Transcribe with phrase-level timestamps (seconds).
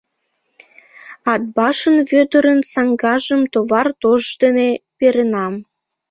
[1.33, 5.53] Атбашын Вӧдырын саҥгажым товар тош дене перенам.